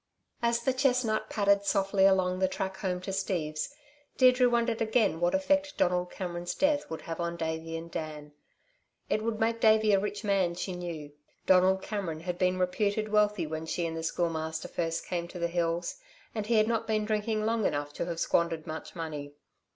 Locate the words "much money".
18.65-19.33